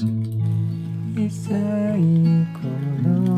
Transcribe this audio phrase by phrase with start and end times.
[0.00, 0.06] 小
[1.28, 1.54] さ
[1.94, 2.00] い
[2.56, 3.29] 頃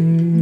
[0.00, 0.39] Mm.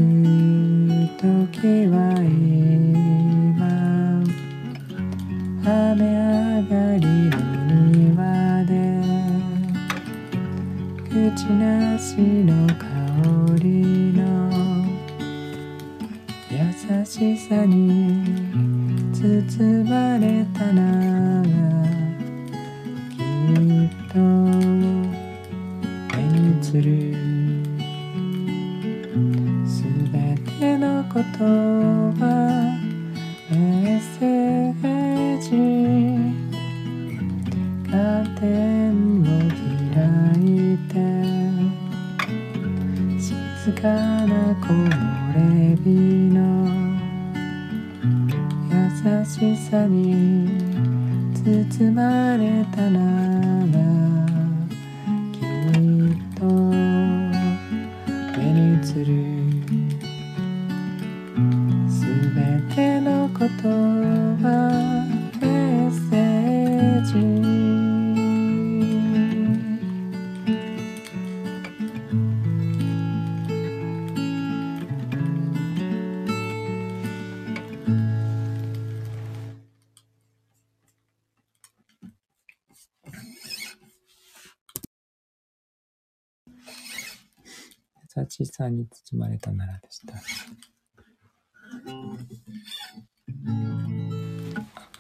[88.59, 90.15] さんに包まれたならでした。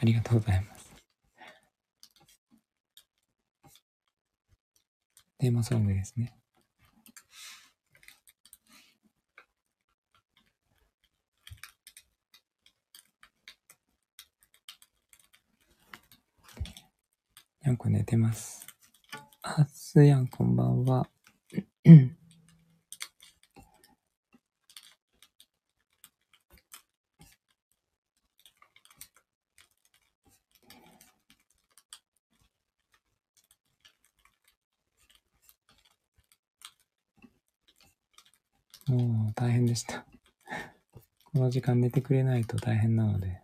[0.00, 0.94] ありがとうございます。
[5.38, 6.36] テーマソングですね。
[17.64, 18.64] にゃんこ寝てます。
[19.42, 21.08] あっ、すやんこんばんは。
[38.88, 40.04] もう大変でした
[41.32, 43.42] この時間寝てくれないと大変なので、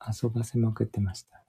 [0.00, 1.41] 遊ばせまくってました。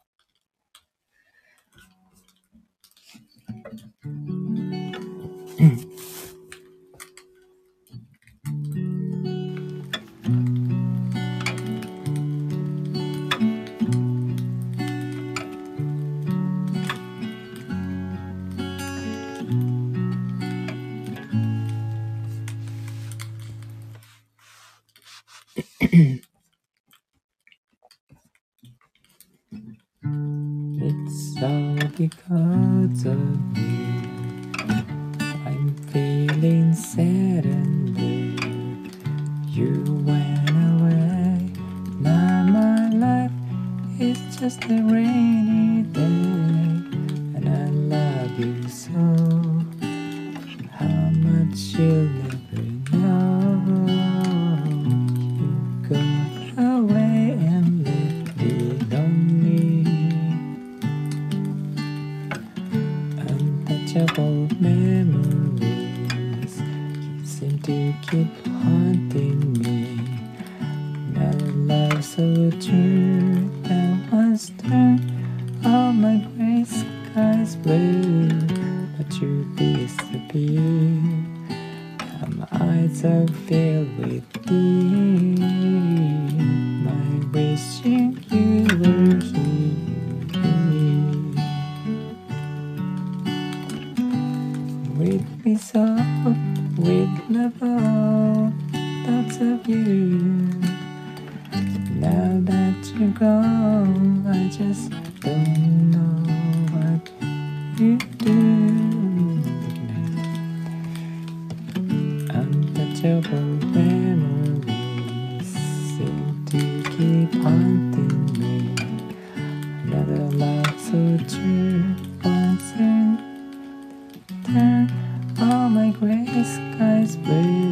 [127.14, 127.63] space.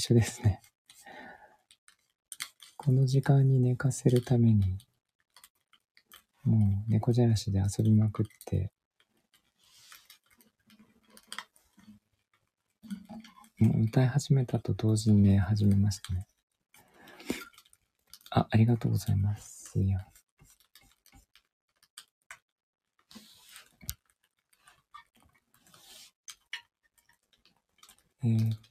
[0.00, 0.60] 緒ですね。
[2.76, 4.78] この時間に寝かせるために、
[6.44, 6.56] も
[6.88, 8.72] う猫じゃらしで遊びまくって、
[13.58, 16.26] もう歌い始めたと同時に寝始めましたね。
[18.30, 19.78] あ、ありがとうございます。
[19.78, 19.92] い
[28.22, 28.69] えー、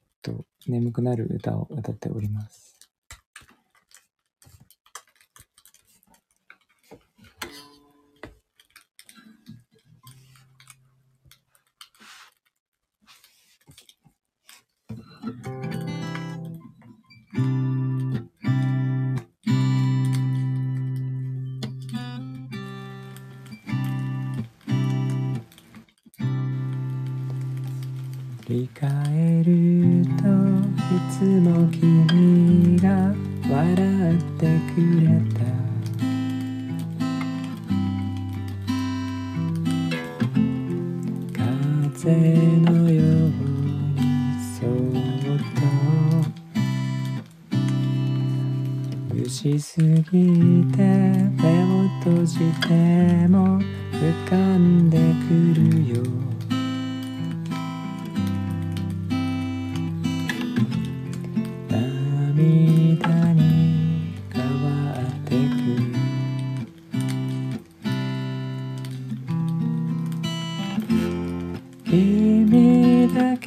[0.67, 2.68] 眠くなる歌を歌っております。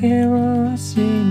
[0.03, 1.22] kerosene.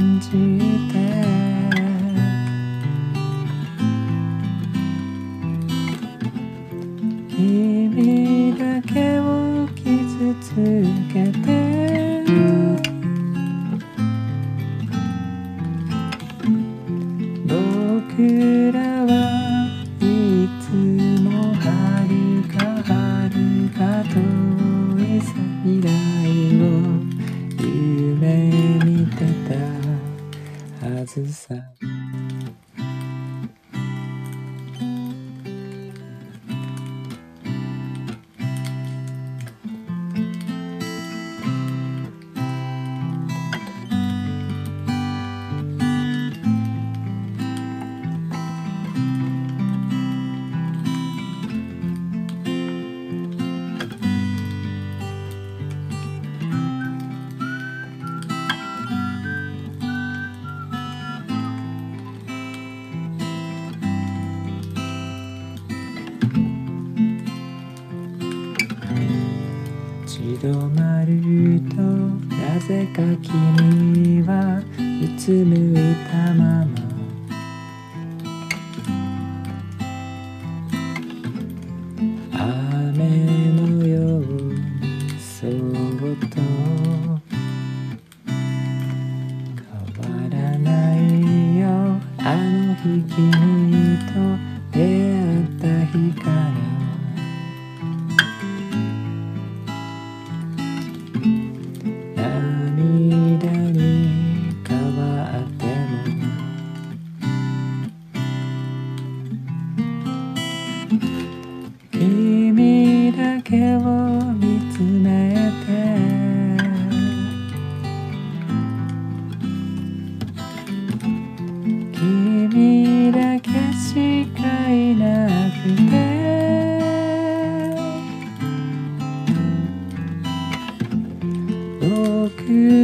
[131.84, 132.81] Okay.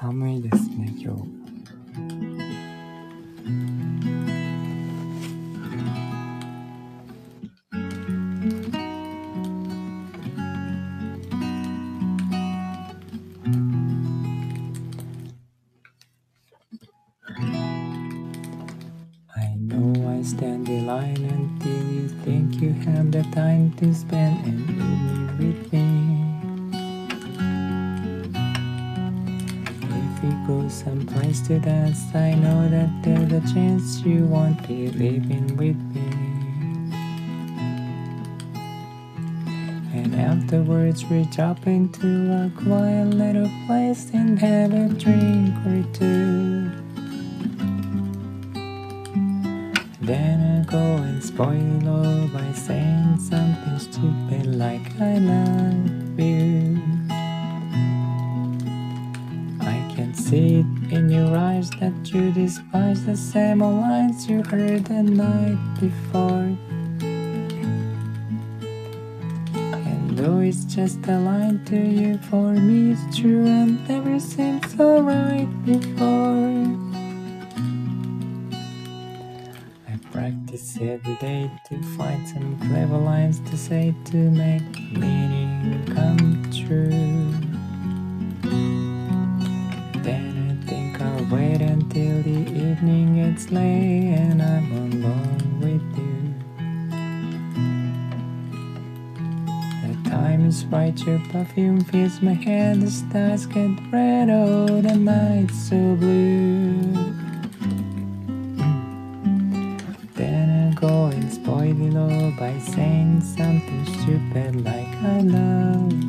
[0.00, 1.22] 寒いですね、今日。
[19.38, 25.19] I know I stand in line until you think you have the time to spend an
[30.71, 36.09] someplace to dance, I know that there's a chance you won't be leaving with me.
[39.93, 46.71] And afterwards, we drop into a quiet little place and have a drink or two.
[49.99, 56.90] Then I go and spoil all by saying something stupid like I love you.
[60.31, 65.03] See it in your eyes that you despise the same old lines you heard the
[65.03, 66.55] night before.
[69.89, 74.65] And though it's just a line to you, for me it's true and never seemed
[74.69, 76.63] so right before.
[79.91, 86.49] I practice every day to find some clever lines to say to make meaning come
[86.55, 87.50] true.
[91.93, 96.33] Until the evening gets late and I'm alone with you.
[99.83, 104.95] The time is right, your perfume fills my head, the stars get red, oh, the
[104.95, 106.93] night's so blue.
[110.15, 116.00] Then I go and spoil it all by saying something stupid like I love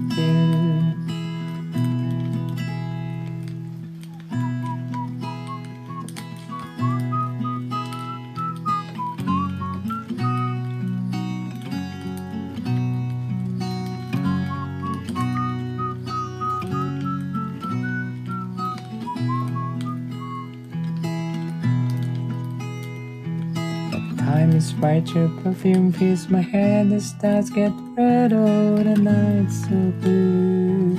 [24.92, 30.99] Light your perfume, fills my head, the stars get red, oh, the night's so blue.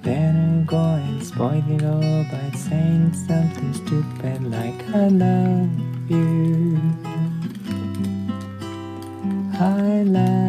[0.00, 5.68] Then I go and spoil it all by saying something stupid like I love
[6.08, 6.80] you.
[9.60, 10.47] I love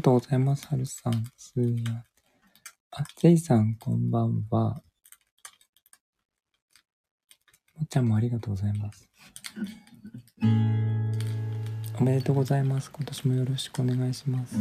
[0.00, 0.66] がとうございます。
[0.66, 2.02] はるさん、すいや。
[2.92, 4.82] あ、ぜいさん、こんばんは。
[7.76, 9.06] もっちゃんもありがとうございます。
[11.98, 12.90] おめでとうございます。
[12.90, 14.56] 今年もよろしくお願いします。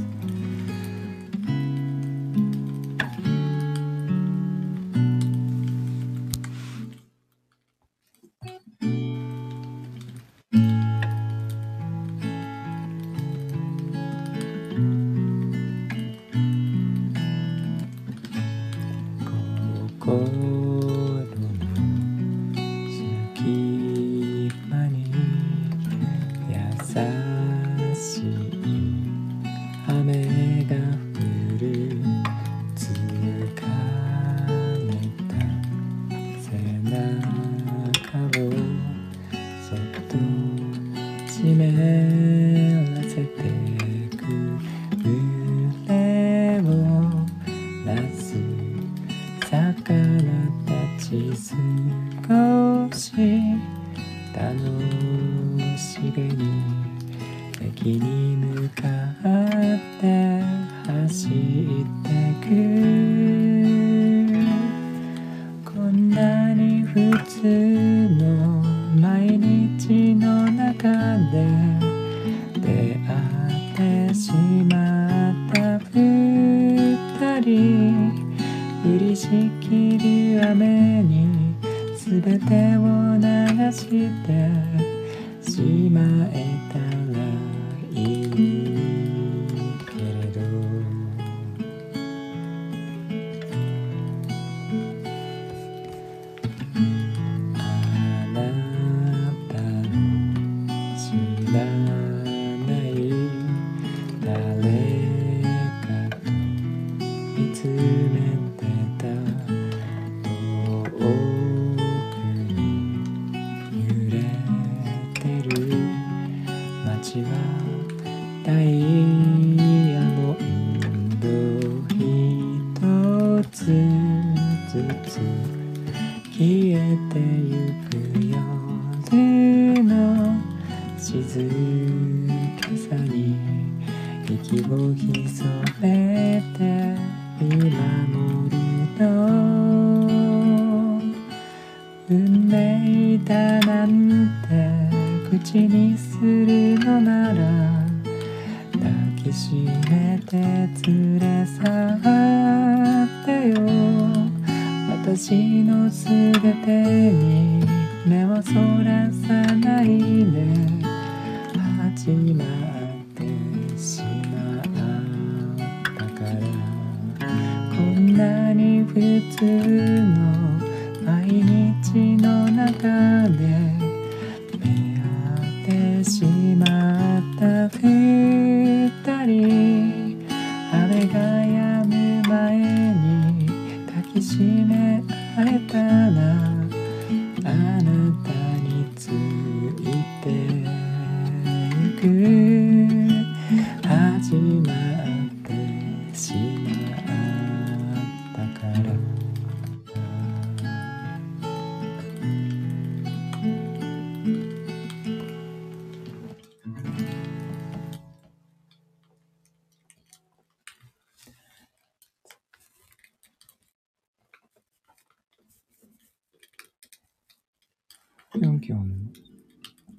[218.59, 218.83] 右京の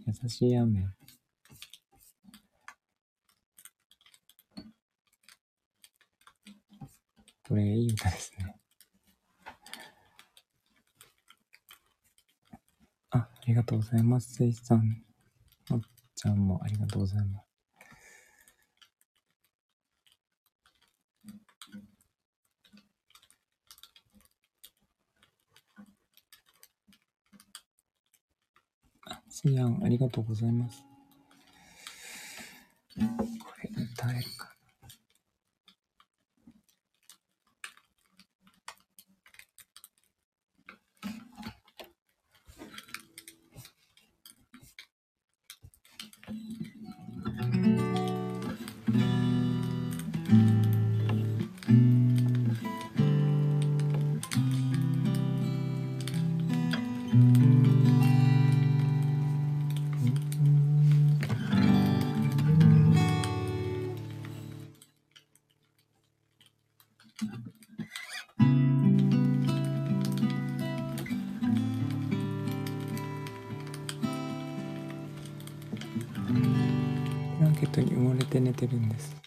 [0.06, 0.86] 優しい雨。
[7.48, 8.54] これ、いい歌ですね。
[13.10, 14.34] あ、ありがとうございます。
[14.34, 15.04] せいさん。
[15.70, 15.80] もっ
[16.14, 17.49] ちゃんもありがとうございます。
[29.58, 30.84] ありがとうございます。
[32.96, 33.02] こ
[33.62, 34.49] れ、誰か。
[78.72, 79.19] in this.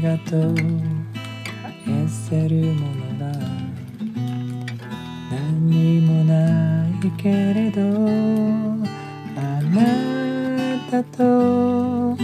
[0.00, 0.54] りがとう。
[1.84, 3.32] 返せるものは
[5.30, 7.80] 何もないけれど
[9.36, 12.16] あなたと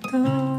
[0.00, 0.49] tanto.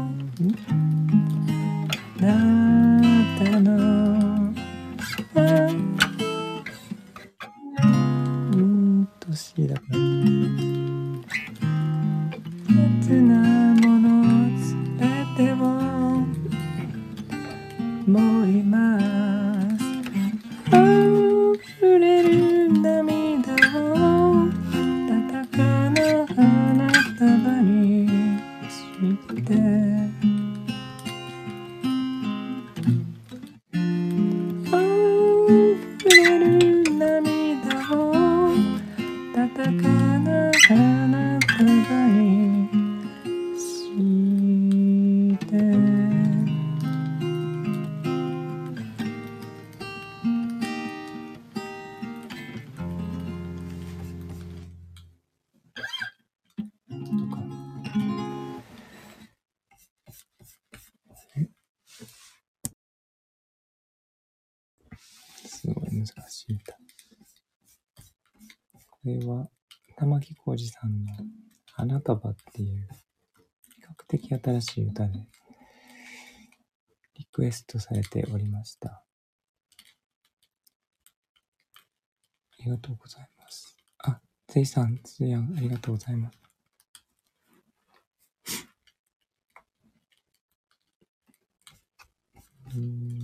[70.22, 71.12] 玉置浩二さんの
[71.72, 72.88] 花束っていう、
[73.74, 75.26] 比較的新しい歌で、
[77.14, 78.88] リクエストされておりました。
[78.90, 79.04] あ
[82.64, 83.76] りがとうございます。
[83.98, 86.38] あ、ついさん、つやん、ありがとうございます。
[92.74, 93.21] うん。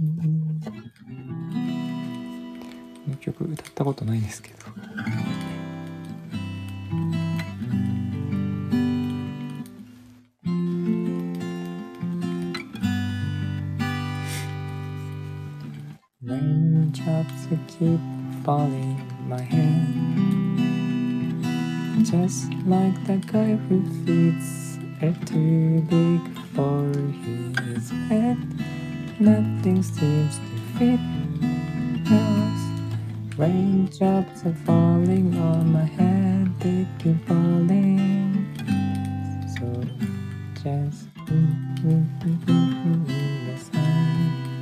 [0.00, 0.06] こ
[3.06, 4.56] の曲歌ったことないんですけど。
[16.24, 18.00] Raindrops keep
[18.42, 20.56] falling in my hand
[22.06, 26.20] Just like the guy who feeds it too big
[26.54, 26.90] for
[27.74, 28.38] his head
[29.20, 31.00] Nothing seems to fit
[32.10, 32.60] us.
[33.36, 38.46] Raindrops are falling on my head, they keep falling.
[39.58, 39.66] So
[40.62, 42.08] just in
[43.46, 44.56] the sun.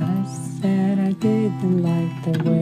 [0.00, 0.24] I
[0.60, 2.55] said I didn't like the way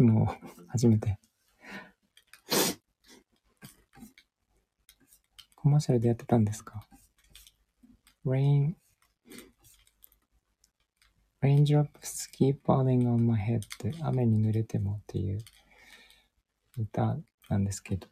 [0.00, 0.34] も
[0.68, 1.18] 初めて。
[5.54, 6.84] コマーシャルでやってたんですか
[8.26, 8.74] ?Rain,
[11.40, 13.62] Raindrops keep falling on my head
[14.02, 15.38] 雨に濡れてもっていう
[16.78, 17.16] 歌
[17.48, 18.08] なんですけど。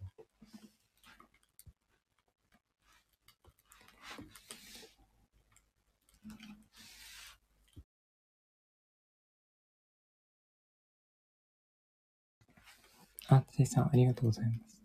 [13.30, 14.82] あ、ついさん、ありがとうございます。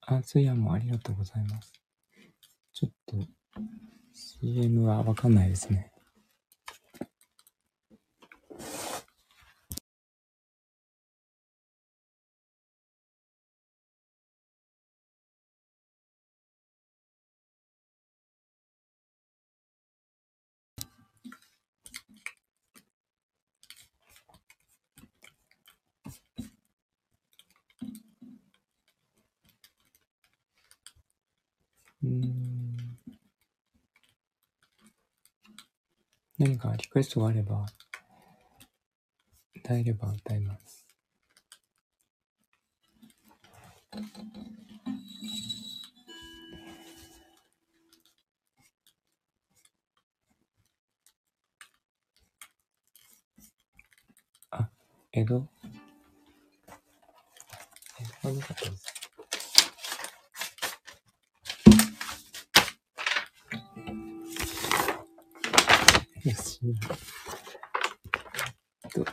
[0.00, 1.72] あ、ついやもありがとうございます。
[2.72, 3.16] ちょっと、
[4.12, 5.91] CM はわかんないですね。
[36.92, 37.64] クエストがあれば、
[39.56, 40.86] 歌えれば歌います。
[54.50, 54.68] あ、
[55.12, 55.48] 江戸？
[58.00, 58.91] 江戸は良かったです。
[66.64, 66.80] よし。
[68.94, 69.04] と。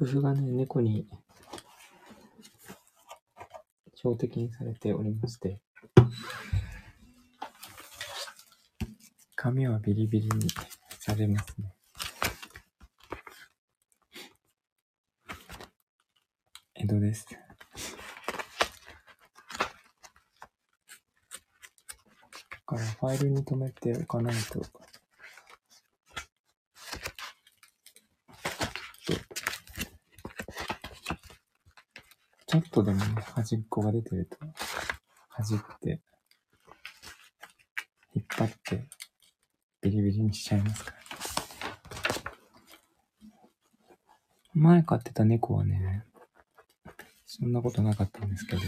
[0.00, 1.08] 隠婦がね、猫に
[3.96, 5.60] 標的にされておりまして、
[9.34, 10.48] 髪はビリビリに
[11.00, 11.74] されますね。
[16.76, 17.26] 江戸です。
[22.78, 24.62] からファイルに留めておかないと。
[32.46, 34.38] ちょっとでもね、端っこが出てると、
[35.28, 36.00] 端って、
[38.14, 38.88] 引っ張って、
[39.82, 40.98] ビリビリにしちゃいますから。
[44.54, 46.04] 前飼ってた猫はね、
[47.26, 48.62] そんなことなかったんですけど、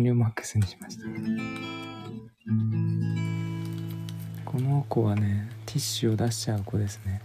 [0.00, 1.04] オニオマックスにしました。
[4.46, 7.20] この子はね、ティッシュを出しちゃう子ですね。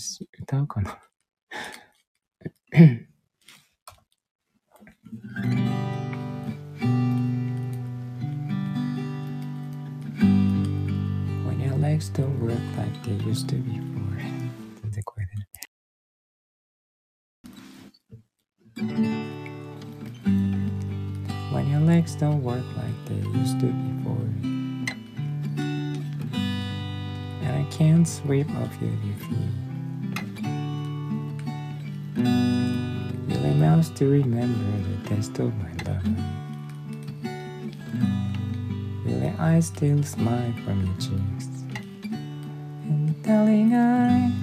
[0.00, 0.98] し、歌うかな
[11.96, 14.18] legs don't work like they used to before.
[14.82, 15.46] 全然声出ない。
[21.54, 24.28] When your legs don't work like they used to before.
[27.42, 29.69] And I can't sweep off your feet.
[34.01, 36.01] To remember the taste of my love.
[39.05, 41.49] Really I still smile from your cheeks
[42.89, 44.33] And telling I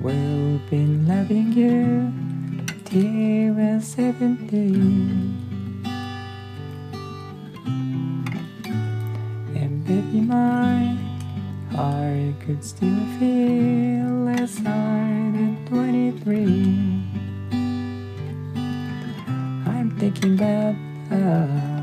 [0.00, 2.12] will be loving you
[2.84, 5.34] till seventeen.
[9.56, 10.96] And baby, my
[11.74, 13.83] heart could still feel
[20.36, 20.74] that.
[21.10, 21.73] Uh,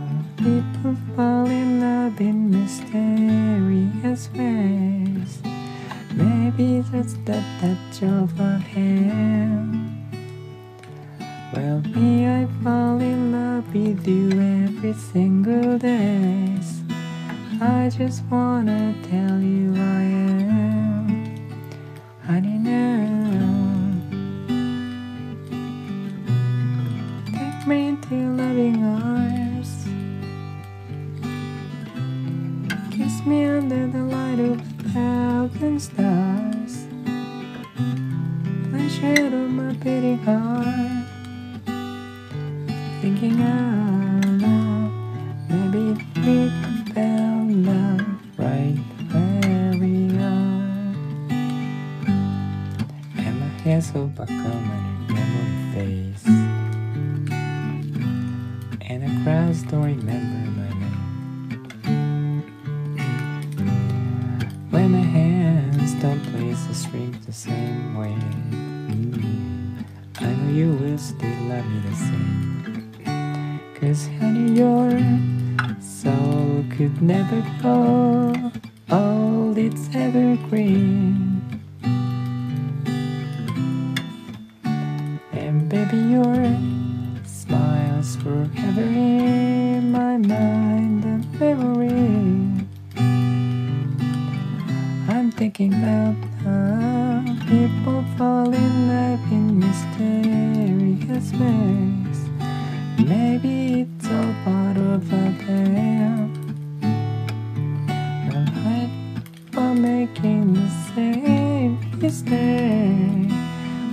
[112.12, 113.32] mistake.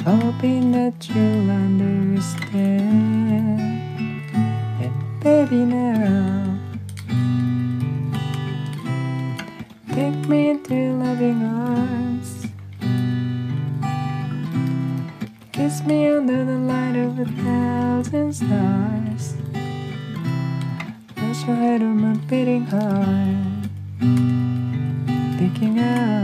[0.05, 2.81] Hoping that you'll understand.
[4.83, 6.59] And baby, now
[9.95, 12.47] take me into loving arms.
[15.53, 19.35] Kiss me under the light of a thousand stars.
[21.15, 23.71] Brush your head on my beating heart.
[25.39, 26.18] Thinking out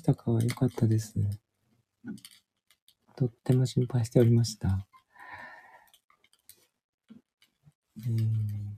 [0.00, 1.14] したかよかったです。
[3.16, 4.86] とっても心配しておりました。
[7.98, 8.70] えー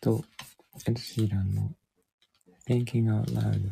[0.00, 0.24] と、
[0.88, 1.70] エルシーランの
[2.66, 3.70] Thinking Out Loud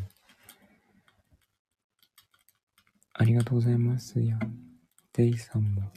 [3.14, 4.39] ありがとうございますよ。
[5.12, 5.91] デイさんも。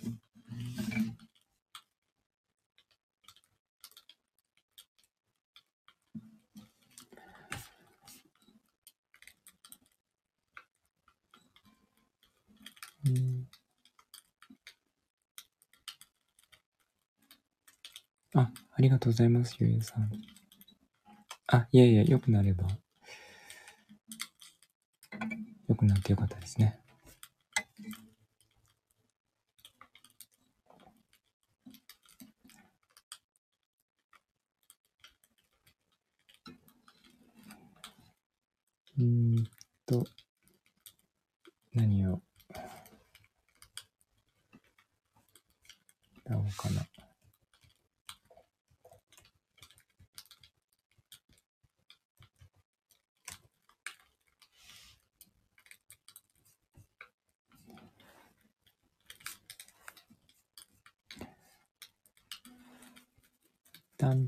[13.06, 13.48] うん
[18.78, 20.12] あ、りがとうございます、ゆうゆさん。
[21.48, 22.68] あ、いやいや、良くなれば。
[25.68, 26.80] 良くなってよかったですね。
[39.00, 39.44] うーん
[39.88, 40.06] と、
[41.74, 42.22] 何を
[46.26, 46.86] 歌おうかな。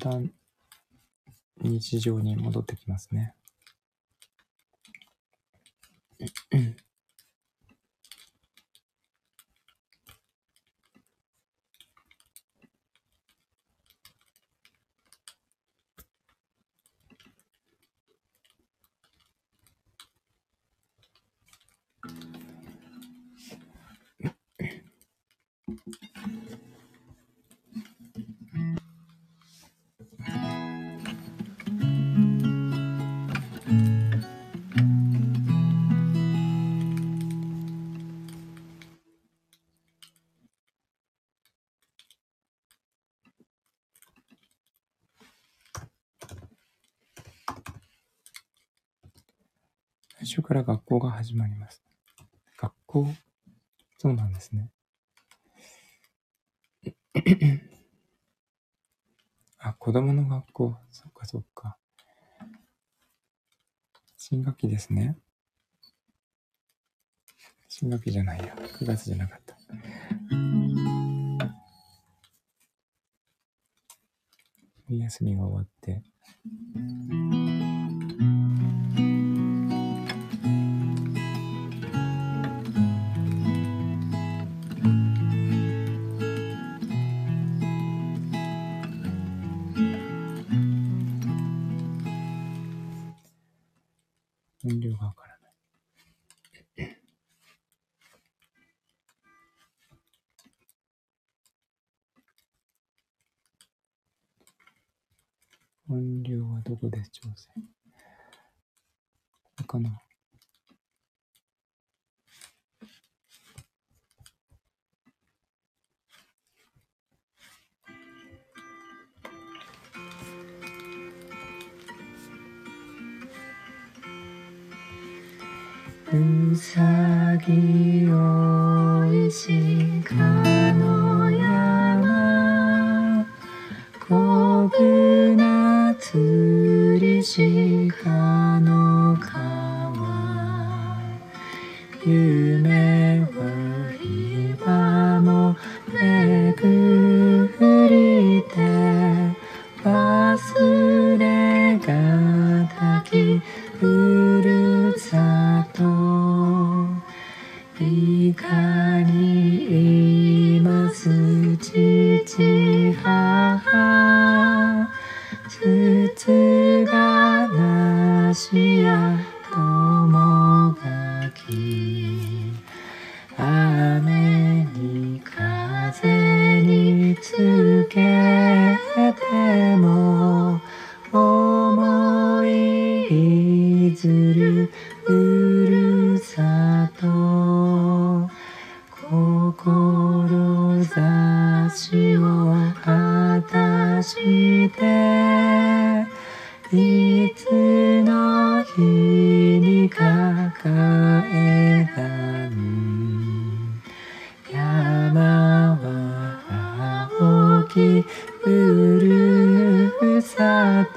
[0.10, 0.32] 旦
[1.62, 3.36] 日常に戻ってきますね。
[51.20, 51.84] 始まります。
[52.57, 53.05] 学校？
[53.97, 54.72] そうなんですね。
[59.59, 60.78] あ、子供の学校。
[60.89, 61.78] そっかそっか。
[64.15, 65.17] 新学期ですね。
[67.67, 68.55] 新学期じゃないや。
[68.55, 69.57] 9月じゃなかった。
[74.88, 76.01] 冬休みが終わって。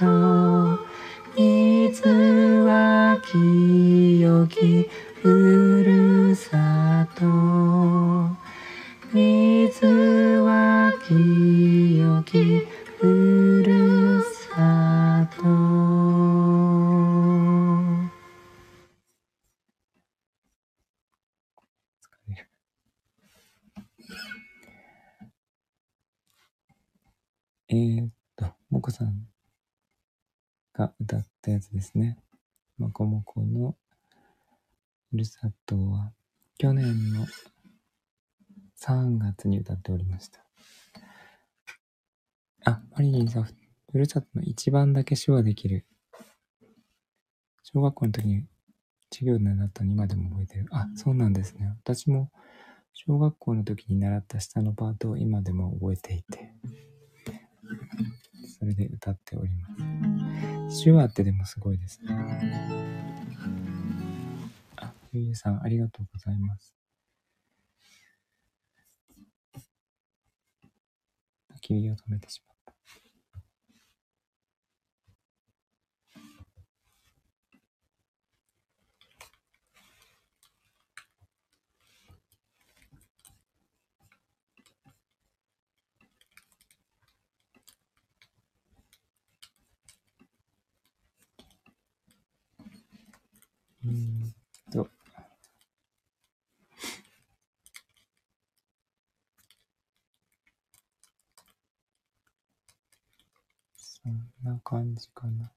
[0.02, 0.78] と
[1.36, 2.02] 水
[2.66, 4.90] は清き
[31.82, 32.16] ですね。
[32.78, 33.74] まこもこの
[35.10, 36.12] ふるさとは
[36.56, 37.26] 去年の
[38.76, 40.44] 3月に歌っておりました。
[42.64, 45.84] あ、マリリンさん、ふるさとの一番だけ手話できる。
[47.64, 48.44] 小学校の時に
[49.10, 50.66] 授業で習ったの今でも覚えてる。
[50.70, 51.66] あ、そうなんですね。
[51.84, 52.30] 私も
[52.92, 56.54] 小学校の時に習った下のパートを今でも覚えていて、
[58.62, 60.84] それで歌っております。
[60.84, 62.14] 手話ってでもすごいですね。
[64.76, 66.72] あ、ゆゆさん、ありがとうございます。
[71.56, 72.51] 焚き火を止めてしまう
[93.84, 94.34] うん
[94.72, 94.88] と。
[103.76, 105.52] そんな感じかな。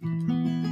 [0.00, 0.67] なん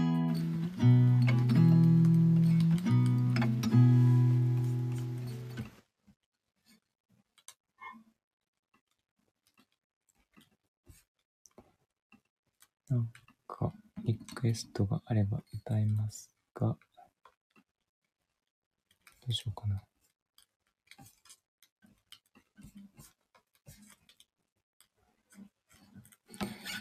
[14.47, 16.77] クエストがあれば歌いますが、ど
[19.29, 19.83] うしようかな。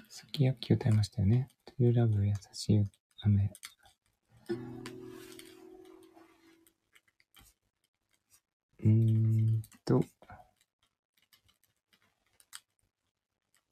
[0.08, 1.50] さっきヤッキー歌いましたよね。
[1.80, 2.86] To Love 優しい
[3.24, 3.52] 雨。
[8.84, 10.06] うーんと。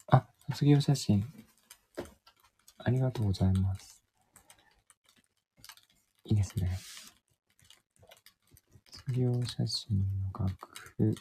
[0.07, 1.42] あ、卒業写真。
[2.93, 4.03] ありがとうございます。
[6.25, 6.77] いいですね。
[8.91, 9.97] 卒業写真
[10.31, 10.55] の楽
[10.97, 11.15] 譜。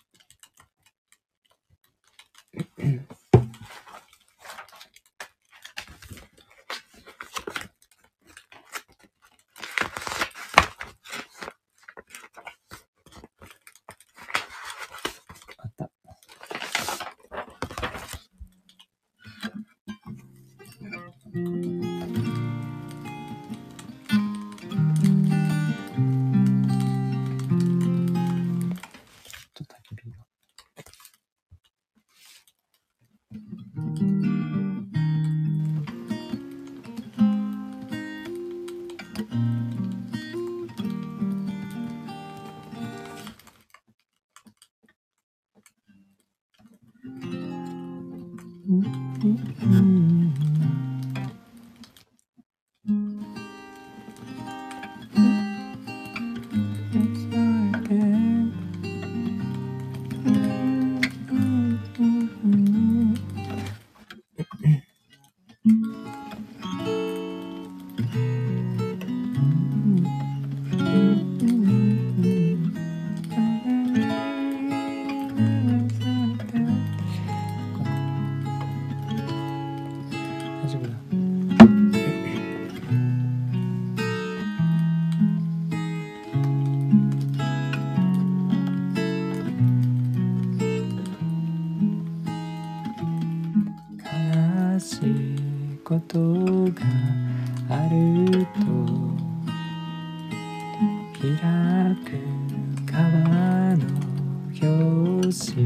[105.53, 105.59] し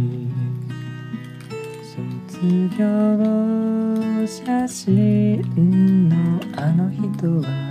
[1.95, 2.41] 卒
[2.76, 7.66] 業写真のあの人は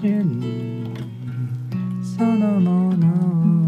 [0.00, 0.90] 心
[2.02, 3.59] そのもの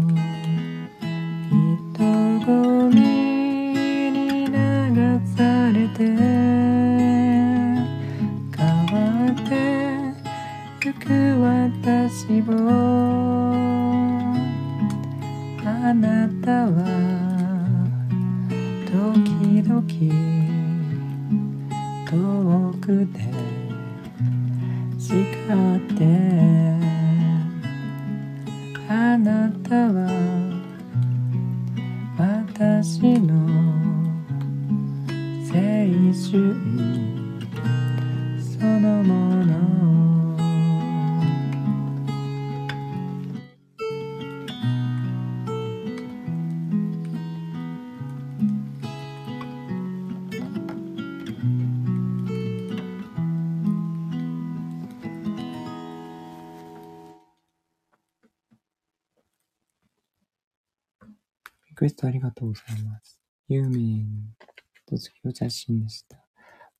[65.33, 66.17] 写真でした。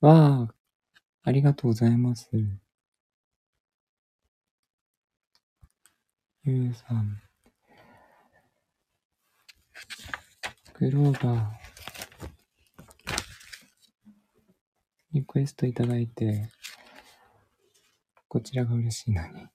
[0.00, 0.54] わあ、
[1.22, 2.30] ありがとうございます。
[6.44, 7.20] ゆうさん。
[10.74, 11.64] グローバー。
[15.12, 16.50] リクエストいただいて、
[18.28, 19.46] こちらが嬉しいのに。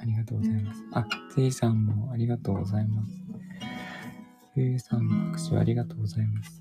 [0.00, 0.82] ありがとうございます。
[0.92, 1.06] あ、
[1.36, 3.12] ゼイさんもありがとうございます。
[4.56, 6.42] ゆうさん、拍手ありがとうございま。
[6.42, 6.60] す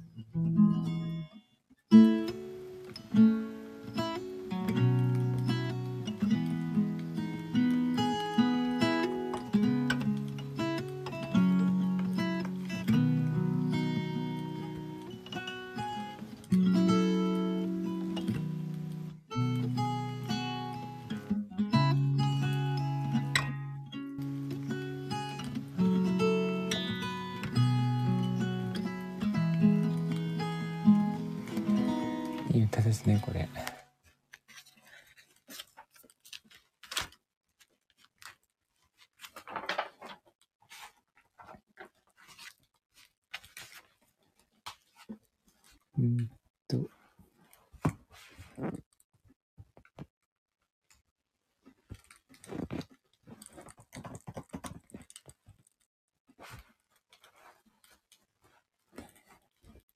[46.10, 46.30] ん
[46.68, 46.90] と。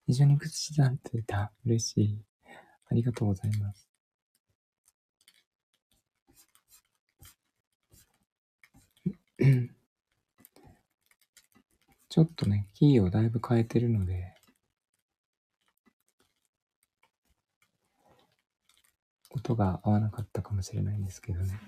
[0.05, 1.51] 非常に口算ってた。
[1.65, 2.21] 嬉しい。
[2.91, 3.89] ありがとうございます。
[12.09, 14.35] ちょっとね、キーをだいぶ変えてるので、
[19.55, 21.59] が合わなかったかもしれないんですけどね。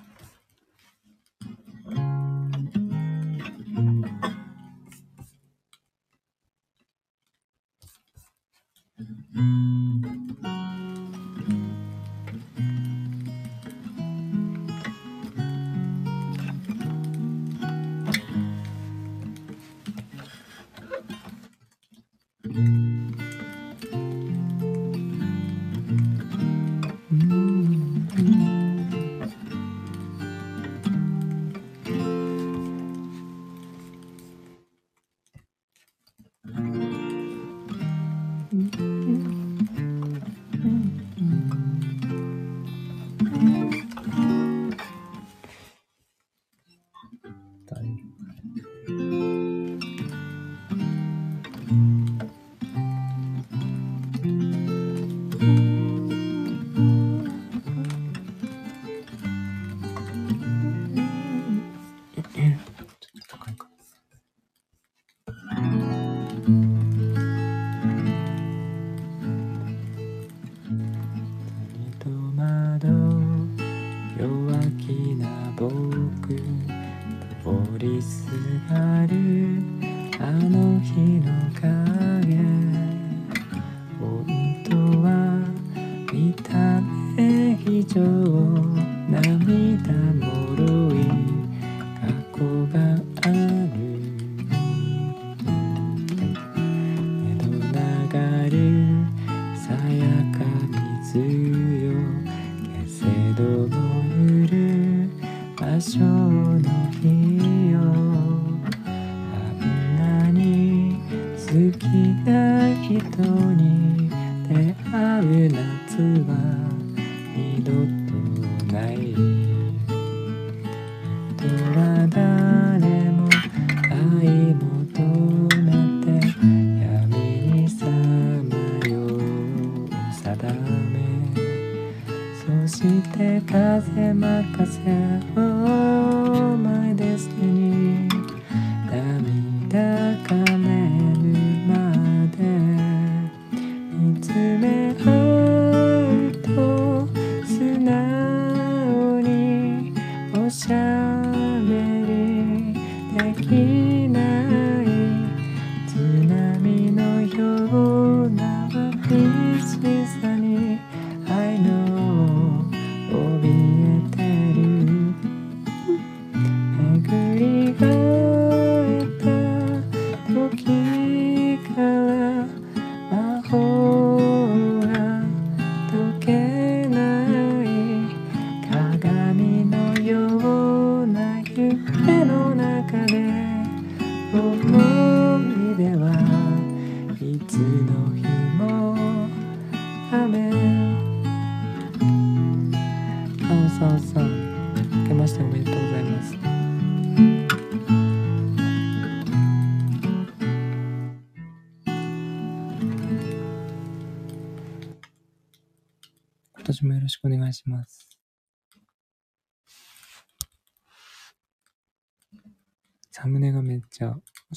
[89.75, 90.24] お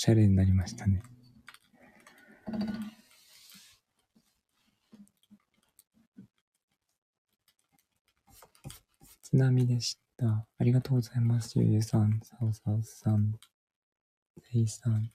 [0.09, 1.03] しゃれになりましたね。
[9.23, 10.47] 津波でした。
[10.59, 11.59] ありがとうございます。
[11.59, 13.35] ゆうゆさん、さおさおさん、
[14.51, 15.11] せいさん。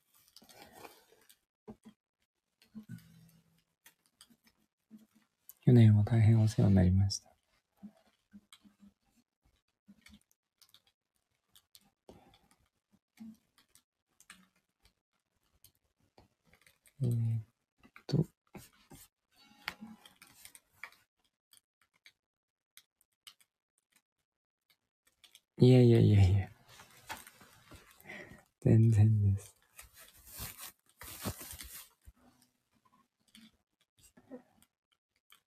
[5.65, 7.32] 去年は大変お世話になりました。
[25.63, 26.49] いやいやいやいや。
[28.59, 29.55] 全然です。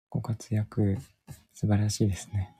[0.08, 0.96] ご活躍、
[1.52, 2.56] 素晴らしいですね。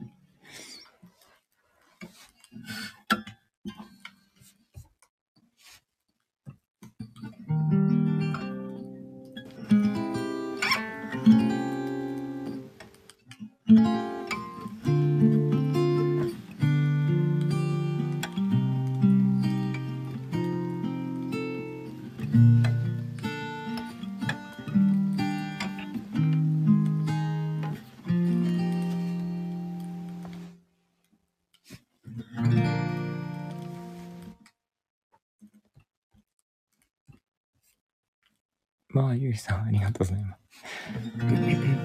[39.07, 40.41] ああ、ゆいさん、ありがとうございます。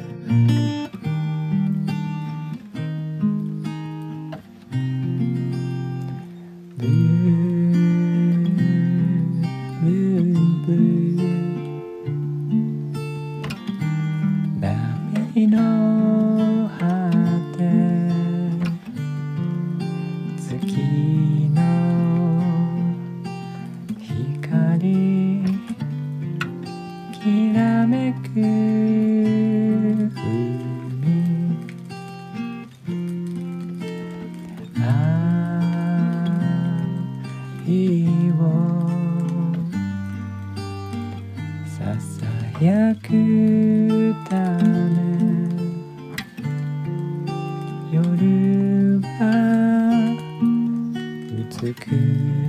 [51.61, 51.95] Sıkı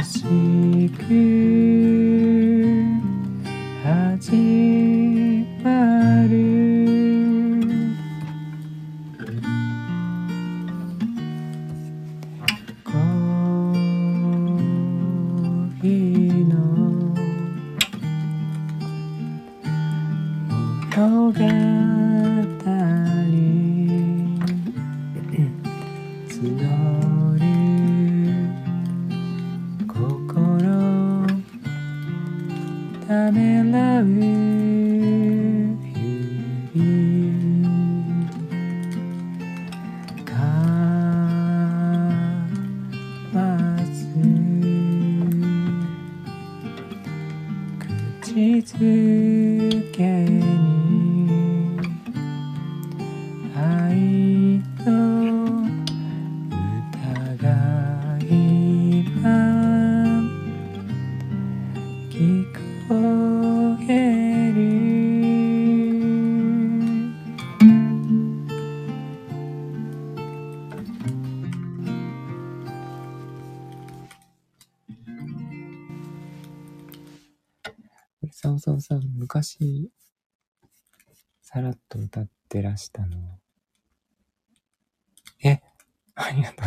[0.05, 1.62] sıkı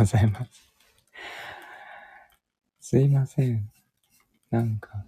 [0.06, 0.52] ございます。
[2.80, 3.72] すいません。
[4.52, 5.04] なんか、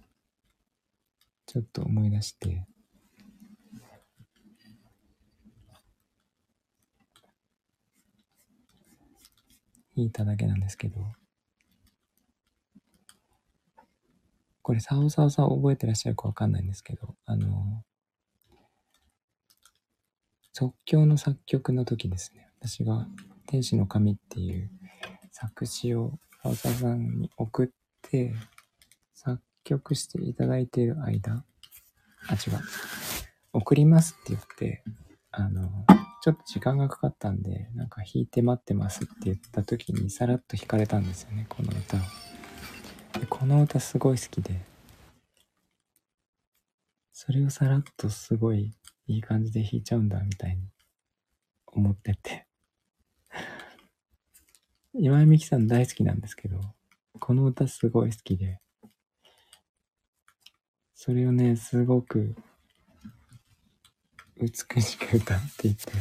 [1.46, 2.66] ちょっと思い出して。
[9.96, 11.00] 弾いただけなんですけど。
[14.62, 17.84] これ、さおさおさお覚えてらっしゃるかわかんないんですけど、あの、
[20.52, 23.06] 即興の作曲の時ですね、私が
[23.46, 24.70] 天使の神っていう
[25.40, 27.68] 作詞をさおさおさんに送っ
[28.02, 28.34] て、
[29.14, 31.44] 作曲していただいている間、
[32.28, 32.58] あ、違う。
[33.52, 34.82] 送りますって言って、
[35.30, 35.70] あの、
[36.22, 42.00] ちょっと時間がかかったんで、なんか弾いて待ってますって言った時にさらっと弾かれたんですよね、この歌を。
[43.20, 44.60] でこの歌すごい好きで、
[47.12, 48.72] それをさらっとすごい
[49.06, 50.62] いい感じで弾いちゃうんだみたいに
[51.66, 52.47] 思ってて
[54.94, 56.60] 今井美樹さん大好きなんですけど、
[57.20, 58.60] この歌すごい好きで、
[60.94, 62.34] それをね、すごく
[64.40, 65.92] 美しく歌っていて、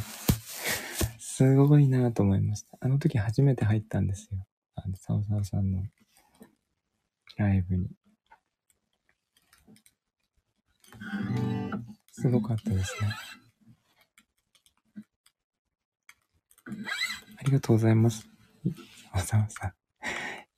[1.20, 2.78] すごいなと思いました。
[2.80, 4.46] あの時初めて入ったんですよ。
[4.76, 5.84] あの、サオサオさんの
[7.38, 7.90] ライブに。
[12.12, 13.10] すごかったですね。
[17.38, 18.37] ありがとうございます。
[19.18, 19.74] わざわざ。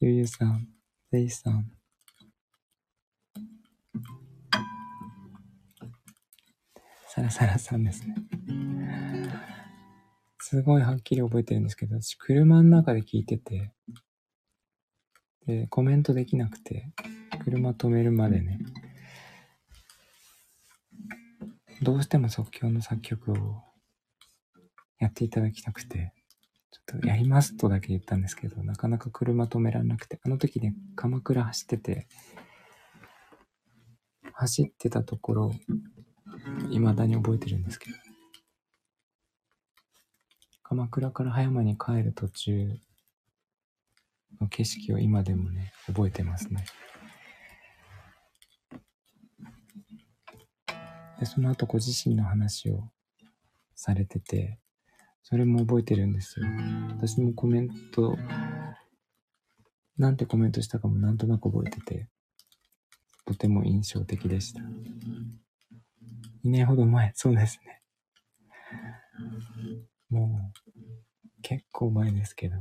[0.01, 0.67] ゆゆさん、
[1.13, 1.71] ぜいさん。
[7.07, 8.15] サラサラさんですね。
[10.39, 13.71] すごいはっきり覚えてるんですけど、私車の中で聞いてて、
[15.47, 16.91] で、コメントできなくて、
[17.45, 18.59] 車止めるまでね、
[21.81, 23.63] どうしても即興の作曲を
[24.99, 26.13] やっていただきたくて、
[26.71, 32.07] ちょっとやりますとだけ言ったんですけど、なかなか車止められなくて、あの時ね、鎌倉走ってて、
[34.33, 35.51] 走ってたところ、
[36.69, 37.97] 未だに覚えてるんですけど、
[40.63, 42.77] 鎌倉から葉山に帰る途中
[44.39, 46.65] の景色を今でもね、覚えてますね。
[51.19, 52.91] で、その後ご自身の話を
[53.75, 54.59] されてて、
[55.29, 56.47] それも覚えてるんですよ。
[56.89, 58.17] 私もコメント、
[59.95, 62.07] なんてコメントしたかもなんとなく覚えてて、
[63.25, 64.61] とても印象的でした。
[64.61, 64.63] 2
[66.49, 67.83] 年ほど前、そうですね。
[70.09, 70.59] もう、
[71.43, 72.55] 結構前ですけど。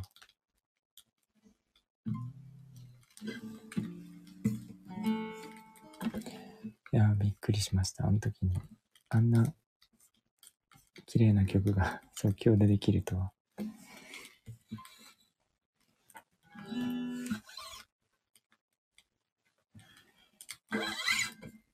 [6.93, 8.07] いや、びっくりしました。
[8.07, 8.61] あの時に。
[9.09, 9.55] あんな
[11.09, 13.33] 綺麗な曲が 即興でできるとは。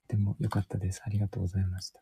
[0.07, 1.03] でも良かったです。
[1.05, 2.01] ありがとうございました。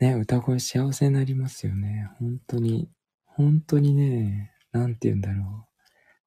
[0.00, 2.10] ね、歌声幸せになりますよね。
[2.18, 2.90] 本当に、
[3.40, 5.44] 本当にね、なんて言うんだろう。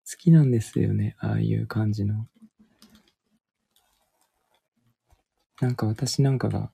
[0.09, 2.27] 好きなんですよね、ああいう感じの。
[5.61, 6.71] なんか私なんかが、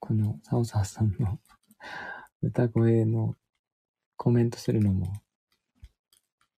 [0.00, 1.38] このサオサーさんの
[2.40, 3.36] 歌声の
[4.16, 5.20] コメントするのも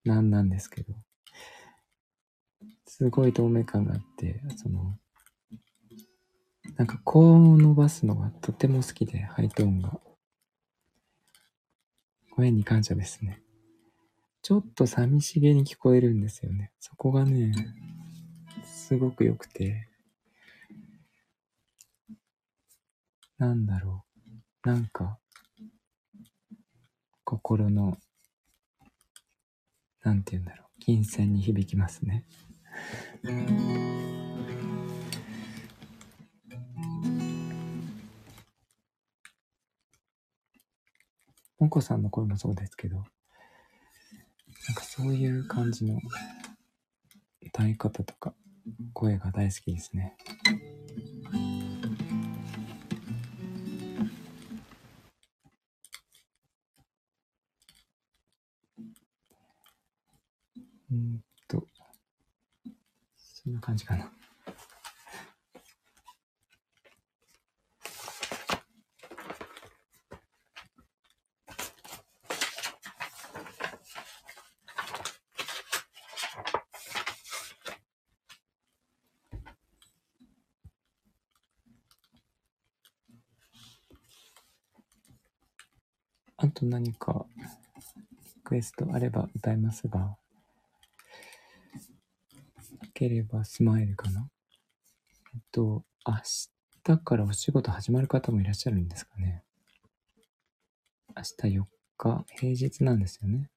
[0.05, 0.95] なんなんですけど、
[2.86, 4.99] すごい透明感があって、その、
[6.76, 9.99] なんか高音を伸ばすのがとても好きで、ハイトーンが。
[12.35, 13.43] ご縁に感謝ですね。
[14.41, 16.72] ちょっと寂しげに聞こえるんですよね。
[16.80, 17.53] そこがね、
[18.64, 19.89] すごく良くて。
[23.37, 24.05] なんだろ
[24.64, 24.68] う。
[24.68, 25.18] なんか、
[27.24, 27.99] 心の、
[30.03, 30.80] なんて言うんだろう。
[30.80, 32.24] 金銭に響きますね。
[41.62, 42.02] もこさん。
[42.02, 43.04] の声もそうですけど、なん。
[44.74, 46.00] かそういう感じの
[47.40, 48.34] 歌い方とか
[48.92, 50.16] 声が大好きですね。
[60.90, 61.20] うん。
[61.46, 61.64] と、
[63.16, 63.54] そん。
[63.54, 64.10] な感じかな。
[86.72, 87.26] 何か
[88.34, 90.16] リクエストあれば歌いますが、な
[92.94, 94.26] ければスマイルかな。
[95.34, 96.14] えっと、明
[96.82, 99.44] 日からお仕事始まる方もいらっしゃるんですかね。
[101.14, 101.64] 明日4
[101.98, 103.50] 日、平日なんですよね。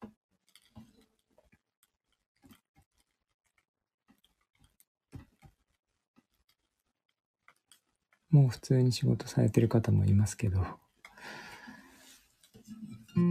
[8.29, 10.84] もう普通に仕事されてる方もいますけど、
[13.15, 13.21] 私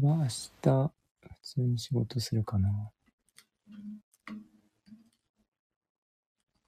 [0.00, 1.03] は明日、
[1.54, 2.68] 普通に仕事するかな。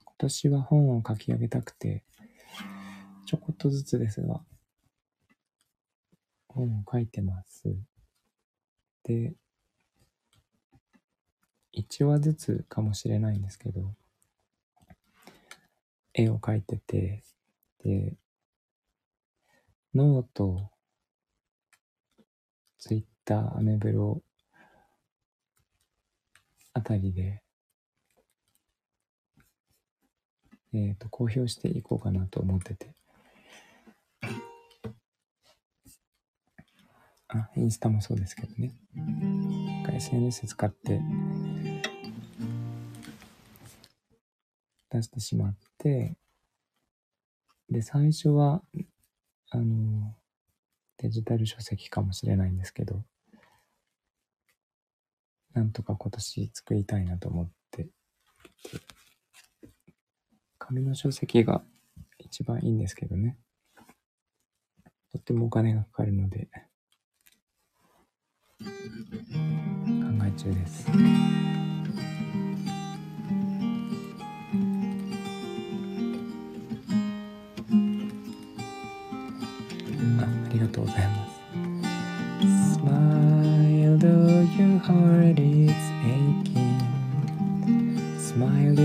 [0.04, 2.04] 今年は本を書き上げたくて、
[3.26, 4.40] ちょこっとずつですが、
[6.46, 7.76] 本を書いてます。
[9.02, 9.34] で、
[11.74, 13.92] 1話ずつかもしれないんですけど、
[16.14, 17.24] 絵を描いてて、
[17.82, 18.14] で、
[19.92, 20.70] ノート、
[22.78, 24.22] ツイッター、アメブロ
[26.76, 27.40] あたりで、
[30.74, 32.94] えっ、と、公表していこうかなと思ってて。
[37.28, 38.74] あ、インスタもそうですけどね。
[39.90, 41.00] SNS 使って
[44.90, 46.18] 出してしまって、
[47.70, 48.60] で、最初は、
[49.48, 50.14] あの、
[50.98, 53.02] デジタル書籍かもしれないんですけど、
[55.56, 57.88] なんとか今年作りたいなと思って、
[60.58, 61.62] 紙の書籍が
[62.18, 63.38] 一番いいんですけどね。
[65.12, 66.50] とってもお金がかかるので、
[68.60, 68.66] 考
[70.26, 70.90] え中です。
[80.18, 81.35] あありがとうございます。
[84.86, 86.78] Heart is aching.
[88.20, 88.76] Smile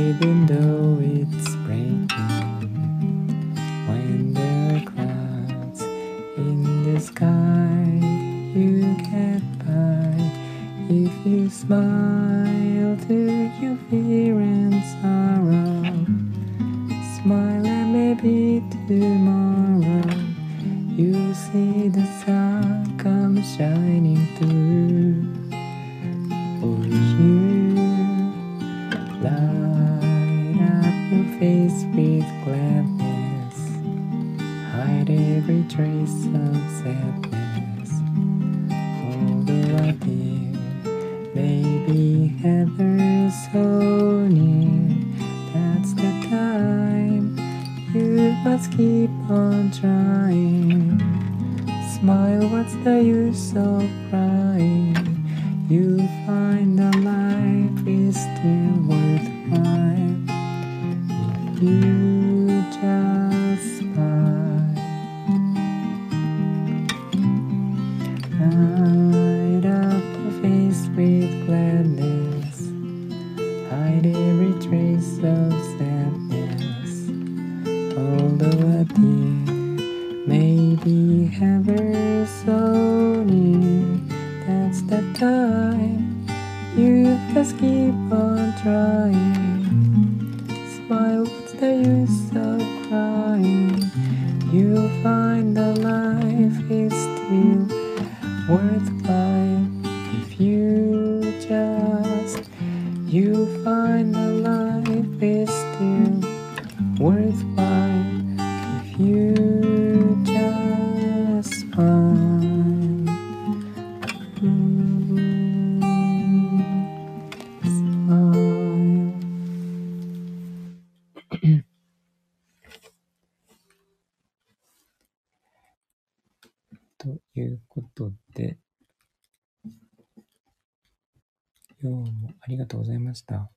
[133.11, 133.51] ました。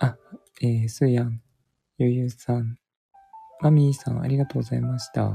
[0.00, 0.16] あ、
[0.62, 1.42] えー、すやん、
[1.98, 2.78] ゆゆさん、
[3.60, 5.30] マミーさん、ありがとうございました。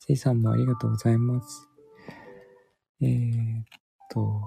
[0.00, 1.68] せいさんもありがとうございます。
[3.00, 3.64] えー、っ
[4.10, 4.42] と、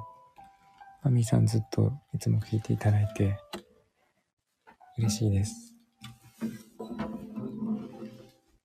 [1.04, 3.38] マミーさんずっといつも聞いていただいて、
[4.98, 5.74] 嬉しいです。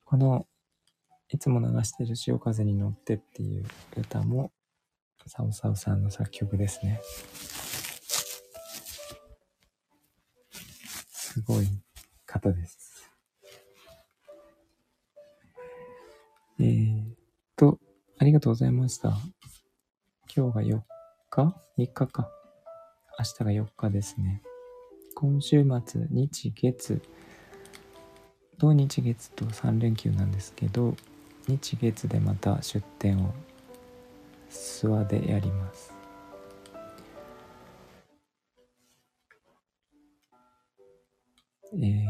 [0.03, 0.45] この、
[1.43, 3.65] つも流してる潮風に乗ってっていう
[3.97, 4.53] 歌も、
[5.27, 7.01] サオサオさんの作曲ですね。
[11.09, 11.67] すごい
[12.25, 13.11] 方です。
[16.61, 17.15] えーっ
[17.57, 17.77] と、
[18.19, 19.09] ありがとうございました。
[20.33, 20.81] 今日が4
[21.29, 22.29] 日 ?3 日か。
[23.19, 24.41] 明日が4日ですね。
[25.15, 27.01] 今週末、日月、
[28.57, 30.95] 土日月と3連休なんですけど、
[31.47, 33.33] 日月でまた出店を
[34.49, 35.93] 諏訪でやります。
[41.75, 42.05] えー、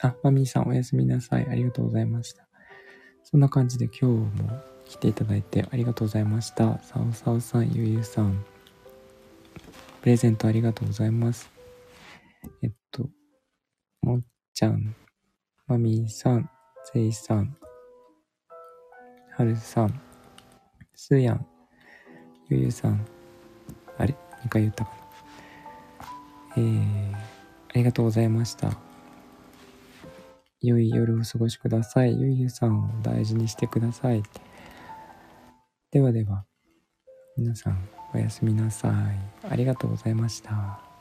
[0.00, 1.46] あ、マミーさんおやすみなさい。
[1.48, 2.46] ありがとうございました。
[3.24, 6.78] そんな感じで今日も来ていただいてありがとうございました。
[6.82, 8.44] さおさおさん、ゆうゆさん、
[10.00, 11.50] プレゼントありがとうございます。
[12.62, 13.08] えっと、
[14.02, 14.20] もっ
[14.52, 14.94] ちゃん、
[15.66, 16.50] マミーさん、
[16.84, 17.56] せいさん、
[19.36, 20.00] はるさん、
[20.94, 21.46] すーやん、
[22.48, 23.06] ゆうゆさん、
[23.98, 24.14] あれ
[24.44, 24.96] ?2 回言ったかな？
[26.56, 27.18] えー、あ
[27.74, 28.72] りがとうございました。
[30.60, 32.20] 良い夜をお過ごしください。
[32.20, 34.22] ゆうゆさんを大事にしてください。
[35.90, 36.44] ではでは。
[37.36, 38.92] 皆さんおやすみなさい
[39.50, 40.93] ありがとうございました